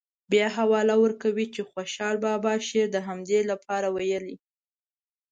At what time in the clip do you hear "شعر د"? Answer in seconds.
2.67-2.97